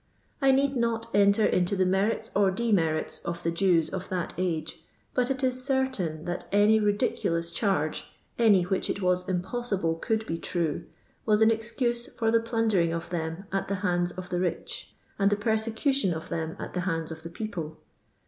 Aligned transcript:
I 0.41 0.49
need 0.51 0.75
not 0.75 1.11
enter 1.13 1.45
into 1.45 1.75
the 1.75 1.85
merits 1.85 2.31
or 2.35 2.49
demerits 2.49 3.19
of 3.19 3.43
the 3.43 3.51
Jews 3.51 3.91
of 3.91 4.09
that 4.09 4.33
age, 4.35 4.83
but 5.13 5.29
it 5.29 5.43
is 5.43 5.63
certain 5.63 6.25
that 6.25 6.45
any 6.51 6.79
ridiculous 6.79 7.51
charge, 7.51 8.05
any 8.39 8.63
which 8.63 8.89
it 8.89 9.03
was 9.03 9.29
impossible 9.29 9.93
could 9.97 10.25
be 10.25 10.39
true, 10.39 10.85
was 11.23 11.43
an 11.43 11.51
excuse 11.51 12.07
for 12.15 12.31
the 12.31 12.39
plundering 12.39 12.91
of 12.91 13.11
them 13.11 13.43
at 13.51 13.67
the 13.67 13.75
hands 13.85 14.11
of 14.13 14.29
the 14.31 14.39
rich, 14.39 14.91
and 15.19 15.29
the 15.29 15.35
persecution 15.35 16.15
of 16.15 16.29
them 16.29 16.55
at 16.57 16.73
the 16.73 16.79
hands 16.89 17.11
of 17.11 17.21
the 17.21 17.29
people. 17.29 17.77